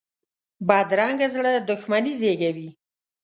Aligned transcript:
بدرنګه 0.67 1.27
زړه 1.35 1.51
دښمني 1.69 2.13
زېږوي 2.19 2.69